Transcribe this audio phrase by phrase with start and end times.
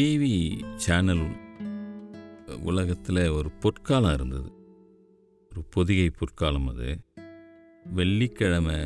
[0.00, 0.36] TV
[0.74, 1.24] channel
[2.62, 4.50] உலகத்தில் ஒரு பொற்காலம் இருந்தது.
[5.50, 6.88] ஒரு பொதிகை பொற்காலம் அது.
[7.84, 8.76] வெள்ளிக்கிழமை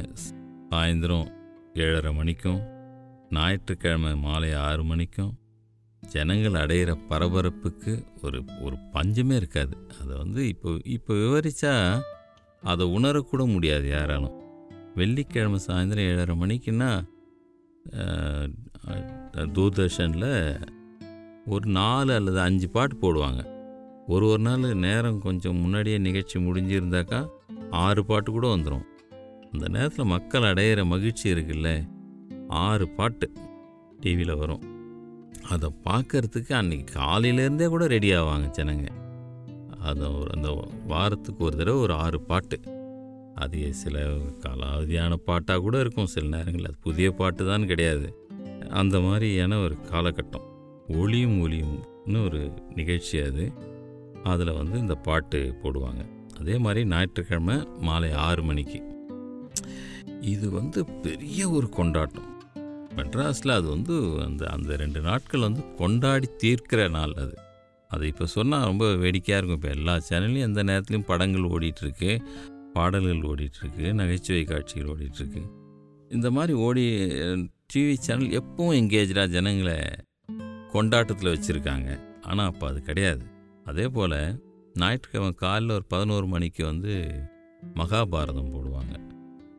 [0.71, 1.29] சாயந்தரம்
[1.75, 2.61] ஏழரை மணிக்கும்
[3.31, 5.33] ஞாயிற்றுக்கிழமை மாலை ஆறு மணிக்கும்
[6.01, 9.77] ஜனங்கள் அடையிற பரபரப்புக்கு ஒரு ஒரு பஞ்சமே இருக்காது.
[10.01, 12.01] அதை வந்து இப்போ இப்போ விவரித்தா
[12.63, 14.37] அதை உணரக்கூட முடியாது யாராலும்.
[14.95, 16.93] வெள்ளிக்கிழமை சாயந்தரம் ஏழரை மணிக்குன்னா
[19.57, 20.33] தூர்தர்ஷனில்
[21.47, 23.43] ஒரு நாலு அல்லது அஞ்சு பாட்டு போடுவாங்க.
[24.07, 27.29] ஒரு ஒரு நாள் நேரம் கொஞ்சம் முன்னாடியே நிகழ்ச்சி முடிஞ்சிருந்தாக்கா
[27.71, 28.85] ஆறு பாட்டு கூட வந்துடும்
[29.53, 31.89] அந்த நேரத்தில் மக்கள் அடையிற மகிழ்ச்சி இருக்குல்ல?
[32.49, 33.33] ஆறு பாட்டு
[34.01, 34.63] டிவியில் வரும்.
[35.49, 38.89] அதை பார்க்கறதுக்கு அன்றைக்கி காலையிலேருந்தே கூட ரெடி ஆவாங்க ஜனங்க.
[39.81, 42.61] அது ஒரு அந்த வாரத்துக்கு ஒரு தடவை ஒரு ஆறு பாட்டு.
[43.35, 44.01] அது சில
[44.41, 46.07] காலாவதியான பாட்டாக கூட இருக்கும்.
[46.07, 48.27] சில நேரங்களில் அது புதிய பாட்டு தான் கிடையாது.
[48.71, 50.44] அந்த மாதிரியான ஒரு காலகட்டம்.
[50.89, 53.53] ஒளியும் ஒளியும்னு ஒரு நிகழ்ச்சி அது.
[54.23, 56.09] அதில் வந்து இந்த பாட்டு போடுவாங்க.
[56.39, 58.83] அதே மாதிரி ஞாயிற்றுக்கிழமை மாலை ஆறு மணிக்கு.
[60.21, 62.43] இது வந்து பெரிய ஒரு கொண்டாட்டம்.
[62.97, 67.35] மெட்ராஸில் அது வந்து அந்த அந்த ரெண்டு நாட்கள் வந்து கொண்டாடி தீர்க்கிற நாள் அது.
[67.89, 69.73] அது இப்போ சொன்னால் ரொம்ப வேடிக்கையாக இருக்கும்.
[69.73, 72.23] இப்போ எல்லா சேனல்லையும் எந்த நேரத்துலையும் படங்கள் ஓடிட்டுருக்கு.
[72.73, 73.93] பாடல்கள் ஓடிட்டுருக்கு.
[73.93, 75.43] நகைச்சுவை காட்சிகள் ஓடிட்டுருக்கு.
[76.09, 76.99] இந்த மாதிரி ஓடி
[77.75, 79.77] டிவி சேனல் எப்பவும் எங்கேஜாக ஜனங்களை
[80.75, 81.91] கொண்டாட்டத்தில் வச்சுருக்காங்க.
[82.23, 83.25] ஆனால் அப்போ அது கிடையாது.
[83.65, 84.19] அதே போல்
[84.75, 86.93] ஞாயிற்றுக்கிழமை காலையில் ஒரு பதினோரு மணிக்கு வந்து
[87.77, 88.95] மகாபாரதம் போடுவாங்க.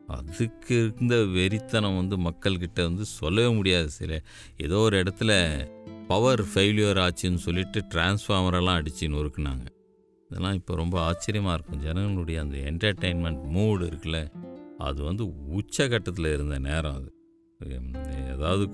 [0.06, 4.20] அதுக்கு இருந்த வெறித்தனம் வந்து மக்கள்கிட்ட வந்து சொல்லவே முடியாது சில.
[4.56, 5.32] ஏதோ ஒரு இடத்துல
[6.08, 9.66] பவர் ஃபெயிலியர் ஆச்சுன்னு சொல்லிட்டு டிரான்ஸ்ஃபார்மரெல்லாம் அடித்து நொறுக்குனாங்க.
[10.30, 11.80] இதெல்லாம் இப்போ ரொம்ப ஆச்சரியமாக இருக்கும்.
[11.80, 14.20] ஜனங்களுடைய அந்த என்டர்டெயின்மெண்ட் மூடு இருக்குல்ல
[14.78, 15.24] அது வந்து
[15.58, 17.10] உச்சகட்டத்தில் இருந்த நேரம் அது.
[18.32, 18.66] ஏதாவது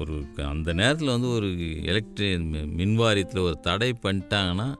[0.00, 4.74] ஒரு க- அந்த நேரத்தில் வந்து ஒரு எலக்ட்ரி மின்வாரியத்தில் ஒரு தடை பண்ணிட்டாங்கன்னா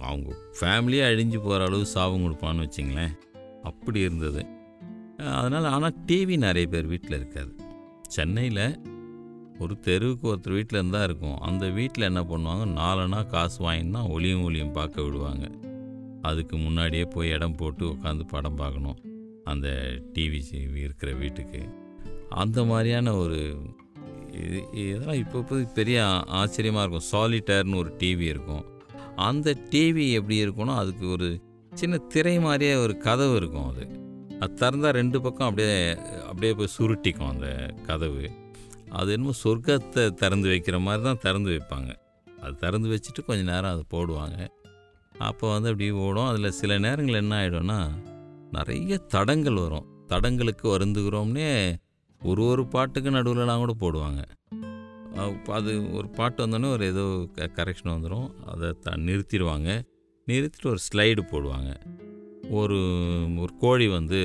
[0.00, 3.18] அவங்க ஃபேமிலியே அழிஞ்சு போகிற அளவு சாபம் கொடுப்பான்னு வச்சிங்களேன்.
[3.62, 4.46] அப்படி இருந்தது.
[5.16, 7.54] அதனால் ஆனால் டிவி நிறைய பேர் வீட்டில் இருக்காது.
[8.02, 8.80] சென்னையில்
[9.58, 11.38] ஒரு தெருவுக்கு ஒருத்தர் வீட்டில் இருந்தால் இருக்கும்.
[11.38, 12.68] அந்த வீட்டில் என்ன பண்ணுவாங்க?
[12.68, 15.50] நாலனா காசு வாங்கினா ஒளியும் ஒளியும் பார்க்க விடுவாங்க.
[16.22, 18.98] அதுக்கு முன்னாடியே போய் இடம் போட்டு உட்காந்து படம் பார்க்கணும்.
[19.44, 19.68] அந்த
[20.14, 20.42] டிவி
[20.76, 21.62] இருக்கிற வீட்டுக்கு.
[22.28, 23.56] அந்த மாதிரியான ஒரு
[24.42, 26.04] இது இதெல்லாம் இப்போ இப்போ பெரிய
[26.40, 27.08] ஆச்சரியமாக இருக்கும்.
[27.12, 28.64] சாலிட்டர்னு ஒரு டிவி இருக்கும்.
[29.16, 31.28] அந்த டிவி எப்படி இருக்கும்னா அதுக்கு ஒரு
[31.74, 33.84] சின்ன திரை மாதிரியே ஒரு கதவு இருக்கும் அது.
[34.40, 35.96] அது திறந்தால் ரெண்டு பக்கம் அப்படியே
[36.28, 38.30] அப்படியே போய் சுருட்டிக்கும் அந்த கதவு.
[38.88, 41.92] அது என்னமோ சொர்க்கத்தை திறந்து வைக்கிற மாதிரி தான் திறந்து வைப்பாங்க.
[42.42, 44.38] அது திறந்து வச்சுட்டு கொஞ்ச நேரம் அதை போடுவாங்க.
[45.18, 46.26] அப்போ வந்து அப்படி ஓடும்.
[46.26, 47.80] அதில் சில நேரங்கள் என்ன ஆகிடும்னா
[48.50, 49.88] நிறைய தடங்கள் வரும்.
[50.06, 51.76] தடங்களுக்கு வருந்துகிறோம்னே
[52.30, 54.20] ஒரு ஒரு பாட்டுக்கு நடுவில்லாம் கூட போடுவாங்க.
[55.56, 57.04] அது ஒரு பாட்டு வந்தோடனே ஒரு ஏதோ
[57.36, 59.68] க கரெக்ஷன் வந்துடும் அதை த நிறுத்திடுவாங்க.
[60.28, 61.70] நிறுத்திட்டு ஒரு ஸ்லைடு போடுவாங்க.
[62.60, 62.78] ஒரு
[63.42, 64.20] ஒரு கோழி வந்து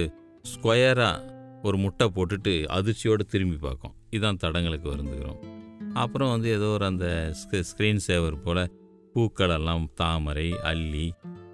[0.51, 3.95] ஸ்கொயராக ஒரு முட்டை போட்டுட்டு அதிர்ச்சியோடு திரும்பி பார்க்கும்.
[4.17, 5.41] இதான் தடங்களுக்கு வருந்துக்கிறோம்
[5.93, 7.07] அப்புறம் வந்து ஏதோ ஒரு அந்த
[7.69, 8.63] ஸ்க்ரீன் சேவர் போல்
[9.15, 11.07] பூக்களெல்லாம் தாமரை அல்லி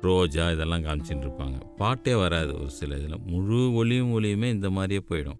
[0.07, 3.23] ரோஜா இதெல்லாம் காமிச்சின்னு இருப்பாங்க பாட்டே வராது ஒரு சில இதில்.
[3.31, 5.39] முழு ஒளியும் ஒளியுமே இந்த மாதிரியே போயிடும்.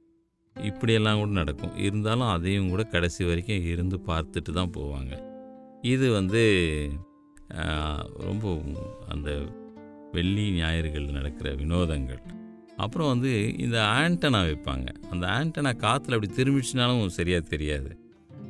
[0.70, 1.74] இப்படியெல்லாம் கூட நடக்கும்.
[1.86, 5.14] இருந்தாலும் அதையும் கூட கடைசி வரைக்கும் இருந்து பார்த்துட்டு தான் போவாங்க.
[5.94, 6.42] இது வந்து
[8.28, 8.54] ரொம்ப
[9.14, 9.30] அந்த
[10.16, 12.22] வெள்ளி ஞாயிறுகள் நடக்கிற வினோதங்கள்.
[12.84, 13.32] அப்புறம் வந்து
[13.66, 14.88] இந்த ஆண்டனா வைப்பாங்க.
[15.12, 17.92] அந்த ஆண்டனா காற்றுல அப்படி திரும்பிச்சுனாலும் சரியாக தெரியாது.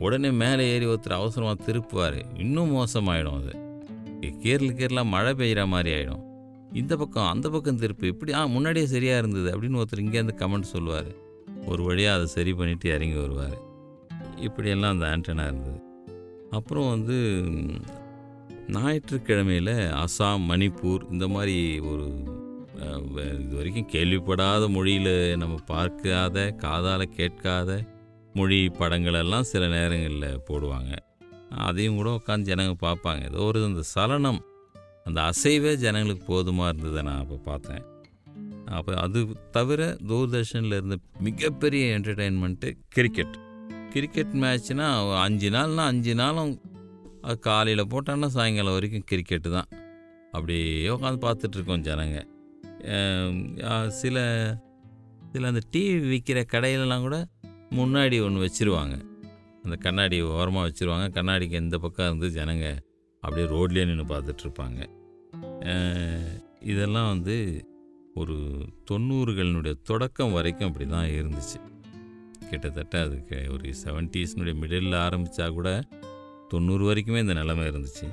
[0.06, 2.20] உடனே மேலே ஏறி ஒருத்தர் அவசரமாக திருப்புவார்.
[2.44, 3.54] இன்னும் மோசமாயிடும் அது.
[4.44, 6.24] கீரல் கேரளா மழை பெய்கிற மாதிரி ஆகிடும்
[6.82, 8.06] இந்த பக்கம் அந்த பக்கம் திருப்பு.
[8.14, 11.12] இப்படி ஆ முன்னாடியே சரியாக இருந்தது அப்படின்னு ஒருத்தர் இங்கேருந்து கமெண்ட் சொல்லுவார்.
[11.72, 13.60] ஒரு வழியாக அதை சரி பண்ணிவிட்டு இறங்கி வருவார்.
[14.48, 15.80] இப்படியெல்லாம் அந்த ஆண்டனா இருந்தது.
[16.58, 17.18] அப்புறம் வந்து
[18.76, 21.58] ஞாயிற்றுக்கிழமையில் அசாம் மணிப்பூர் இந்த மாதிரி
[21.92, 22.08] ஒரு
[23.42, 27.72] இது வரைக்கும் கேள்விப்படாத மொழியில் நம்ம பார்க்காத காதால் கேட்காத
[28.38, 30.94] மொழி படங்களெல்லாம் சில நேரங்களில் போடுவாங்க.
[31.68, 33.22] அதையும் கூட உட்காந்து ஜனங்க பார்ப்பாங்க.
[33.32, 34.42] ஏதோ ஒரு அந்த சலனம்
[35.08, 37.86] அந்த அசைவே ஜனங்களுக்கு போதுமாக இருந்ததை நான் அப்போ பார்த்தேன்.
[38.66, 39.20] அப்போ அது
[39.52, 43.36] தவிர தூர்தர்ஷனில் இருந்த மிகப்பெரிய என்டர்டெயின்மெண்ட்டு கிரிக்கெட்
[43.94, 44.88] கிரிக்கெட் மேட்ச்னா
[45.24, 46.54] அஞ்சு நாள்னா அஞ்சு நாளும்
[47.22, 49.70] அது காலையில் போட்டான்னா சாயங்காலம் வரைக்கும் கிரிக்கெட்டு தான்.
[50.32, 52.18] அப்படியே உட்காந்து பார்த்துட்ருக்கோம் ஜனங்க.
[54.00, 54.18] சில
[55.34, 57.18] சில அந்த டிவி விற்கிற கடையிலலாம் கூட
[57.80, 58.96] முன்னாடி ஒன்று வச்சுருவாங்க.
[59.64, 61.08] அந்த கண்ணாடி ஓரமாக வச்சுருவாங்க.
[61.18, 62.68] கண்ணாடிக்கு எந்த பக்கம் இருந்து ஜனங்க
[63.24, 64.82] அப்படியே ரோட்லேயே நின்று பார்த்துட்ருப்பாங்க
[66.72, 67.36] இதெல்லாம் வந்து
[68.16, 68.36] ஒரு
[68.92, 71.58] தொண்ணூறுகளினுடைய தொடக்கம் வரைக்கும் அப்படி தான் இருந்துச்சு.
[72.50, 75.84] கிட்டத்தட்ட அதுக்கு ஒரு செவன்ட்டீஸ்னுடைய மிடில் ஆரம்பித்தா கூட
[76.48, 78.08] தொண்ணூறு வரைக்குமே இந்த நிலைமை இருந்துச்சு.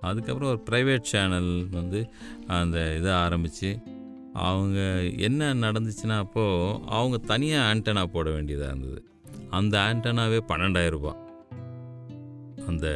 [0.00, 2.10] அதுக்கப்புறம் ஒரு ப்ரைவேட் சேனல் வந்து
[2.46, 3.78] அந்த இதை ஆரம்பித்து
[4.32, 9.04] அவங்க என்ன நடந்துச்சுன்னா அப்போது அவங்க தனியாக ஆண்டனா போட வேண்டியதாக இருந்தது.
[9.50, 11.24] அந்த ஆண்டனாவே பன்னெண்டாயிரம்
[12.66, 12.88] அந்த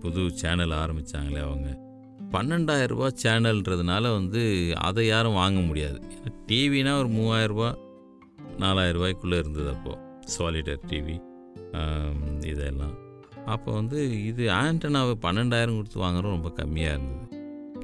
[0.00, 1.89] புது சேனல் ஆரம்பித்தாங்களே அவங்க.
[2.34, 4.42] பன்னெண்டாயிரம் ரூபா சேனல்ன்றதுனால வந்து
[4.88, 5.98] அதை யாரும் வாங்க முடியாது.
[6.48, 7.78] டிவினா ஒரு மூவாயிரம் ரூபாய்
[8.62, 9.98] நாலாயிரம் ரூபாய்க்குள்ளே இருந்தது அப்போது
[10.34, 11.16] சாலிடர் டிவி
[12.52, 12.94] இதெல்லாம்.
[13.54, 13.98] அப்போ வந்து
[14.30, 17.26] இது ஆண்டனாவை பன்னெண்டாயிரம் கொடுத்து வாங்குறது ரொம்ப கம்மியாக இருந்தது.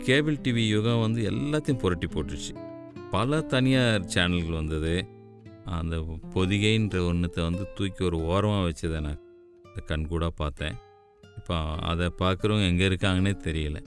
[0.06, 2.54] கேபிள் டிவி யுகம் வந்து எல்லாத்தையும் புரட்டி போட்டுருச்சு.
[3.14, 4.94] பல தனியார் சேனல்கள் வந்தது.
[5.78, 5.96] அந்த
[6.34, 9.22] பொதிகைன்ற ஒன்றத்தை வந்து தூக்கி ஒரு ஓரமாக வச்சதை நான்.
[9.90, 10.76] கண்கூடாக பார்த்தேன்.
[11.38, 11.56] இப்போ
[11.90, 13.78] அதை பார்க்குறவங்க எங்கே இருக்காங்கன்னே தெரியல.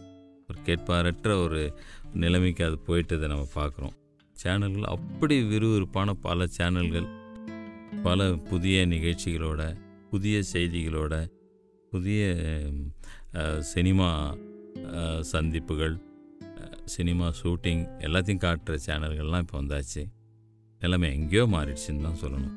[0.50, 1.62] ஒரு கேட்பாரற்ற ஒரு
[2.22, 3.96] நிலைமைக்கு அது போயிட்டதை நம்ம பார்க்குறோம்.
[4.36, 7.08] சேனல்கள் அப்படி விறுவிறுப்பான பல சேனல்கள்
[8.06, 9.62] பல புதிய நிகழ்ச்சிகளோட
[10.12, 11.14] புதிய செய்திகளோட
[11.92, 12.22] புதிய
[13.74, 14.10] சினிமா
[15.34, 15.96] சந்திப்புகள்
[16.96, 20.04] சினிமா ஷூட்டிங் எல்லாத்தையும் காட்டுற சேனல்கள்லாம் இப்போ வந்தாச்சு.
[20.82, 22.56] எல்லாமே எங்கேயோ மாறிடுச்சுன்னு தான் சொல்லணும்.